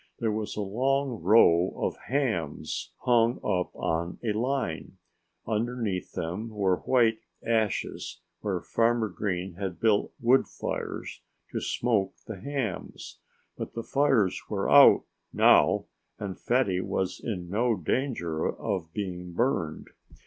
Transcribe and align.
There 0.17 0.31
was 0.31 0.55
a 0.55 0.61
long 0.63 1.21
row 1.21 1.73
of 1.75 1.95
hams 2.07 2.89
hung 3.01 3.39
up 3.43 3.71
in 4.23 4.35
a 4.35 4.39
line. 4.39 4.97
Underneath 5.45 6.13
them 6.13 6.49
were 6.49 6.77
white 6.77 7.19
ashes, 7.45 8.19
where 8.39 8.61
Farmer 8.61 9.09
Green 9.09 9.53
had 9.57 9.79
built 9.79 10.11
wood 10.19 10.47
fires, 10.47 11.21
to 11.51 11.61
smoke 11.61 12.15
the 12.25 12.39
hams. 12.41 13.19
But 13.55 13.75
the 13.75 13.83
fires 13.83 14.41
were 14.49 14.71
out, 14.71 15.03
now; 15.31 15.85
and 16.17 16.35
Fatty 16.35 16.81
was 16.81 17.21
in 17.23 17.47
no 17.51 17.75
danger 17.75 18.49
of 18.49 18.91
being 18.93 19.33
burned. 19.33 19.89